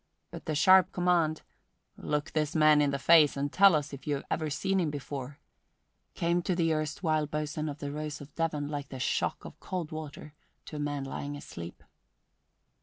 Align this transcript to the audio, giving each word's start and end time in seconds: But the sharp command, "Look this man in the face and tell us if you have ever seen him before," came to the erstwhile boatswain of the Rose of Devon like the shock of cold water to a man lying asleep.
But 0.31 0.45
the 0.45 0.55
sharp 0.55 0.91
command, 0.93 1.43
"Look 1.95 2.31
this 2.31 2.55
man 2.55 2.81
in 2.81 2.89
the 2.89 2.97
face 2.97 3.37
and 3.37 3.53
tell 3.53 3.75
us 3.75 3.93
if 3.93 4.07
you 4.07 4.15
have 4.15 4.23
ever 4.31 4.49
seen 4.49 4.79
him 4.79 4.89
before," 4.89 5.37
came 6.15 6.41
to 6.41 6.55
the 6.55 6.73
erstwhile 6.73 7.27
boatswain 7.27 7.69
of 7.69 7.77
the 7.77 7.91
Rose 7.91 8.19
of 8.19 8.33
Devon 8.33 8.67
like 8.67 8.89
the 8.89 8.99
shock 8.99 9.45
of 9.45 9.59
cold 9.59 9.91
water 9.91 10.33
to 10.65 10.77
a 10.77 10.79
man 10.79 11.03
lying 11.03 11.37
asleep. 11.37 11.83